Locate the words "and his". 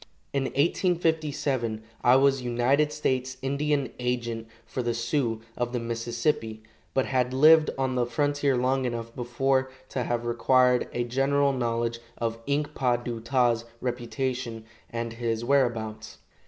14.89-15.45